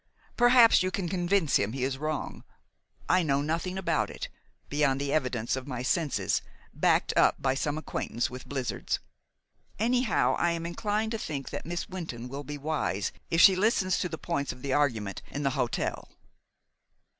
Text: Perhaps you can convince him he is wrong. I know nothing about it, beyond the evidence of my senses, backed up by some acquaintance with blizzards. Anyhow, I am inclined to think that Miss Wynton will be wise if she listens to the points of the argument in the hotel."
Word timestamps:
Perhaps 0.35 0.81
you 0.81 0.89
can 0.89 1.07
convince 1.07 1.57
him 1.57 1.73
he 1.73 1.83
is 1.83 1.99
wrong. 1.99 2.43
I 3.07 3.21
know 3.21 3.43
nothing 3.43 3.77
about 3.77 4.09
it, 4.09 4.29
beyond 4.67 4.99
the 4.99 5.13
evidence 5.13 5.55
of 5.55 5.67
my 5.67 5.83
senses, 5.83 6.41
backed 6.73 7.13
up 7.15 7.39
by 7.39 7.53
some 7.53 7.77
acquaintance 7.77 8.27
with 8.27 8.49
blizzards. 8.49 8.97
Anyhow, 9.77 10.33
I 10.39 10.53
am 10.53 10.65
inclined 10.65 11.11
to 11.11 11.19
think 11.19 11.51
that 11.51 11.67
Miss 11.67 11.87
Wynton 11.87 12.29
will 12.29 12.43
be 12.43 12.57
wise 12.57 13.11
if 13.29 13.41
she 13.41 13.55
listens 13.55 13.99
to 13.99 14.09
the 14.09 14.17
points 14.17 14.51
of 14.51 14.63
the 14.63 14.73
argument 14.73 15.21
in 15.29 15.43
the 15.43 15.51
hotel." 15.51 16.09